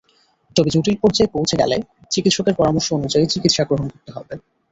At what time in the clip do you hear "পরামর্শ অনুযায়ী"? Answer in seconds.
2.59-3.25